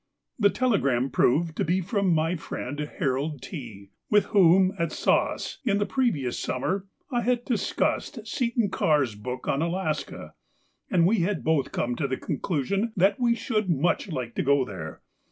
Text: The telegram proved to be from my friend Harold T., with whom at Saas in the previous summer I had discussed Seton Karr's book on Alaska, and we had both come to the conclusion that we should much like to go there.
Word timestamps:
The 0.39 0.49
telegram 0.49 1.11
proved 1.11 1.55
to 1.57 1.63
be 1.63 1.79
from 1.79 2.11
my 2.11 2.35
friend 2.35 2.79
Harold 2.97 3.39
T., 3.39 3.91
with 4.09 4.25
whom 4.33 4.73
at 4.79 4.91
Saas 4.91 5.59
in 5.63 5.77
the 5.77 5.85
previous 5.85 6.39
summer 6.39 6.87
I 7.11 7.21
had 7.21 7.45
discussed 7.45 8.25
Seton 8.25 8.71
Karr's 8.71 9.13
book 9.13 9.47
on 9.47 9.61
Alaska, 9.61 10.33
and 10.89 11.05
we 11.05 11.19
had 11.19 11.43
both 11.43 11.71
come 11.71 11.95
to 11.97 12.07
the 12.07 12.17
conclusion 12.17 12.93
that 12.97 13.19
we 13.19 13.35
should 13.35 13.69
much 13.69 14.09
like 14.11 14.33
to 14.33 14.41
go 14.41 14.65
there. 14.65 15.03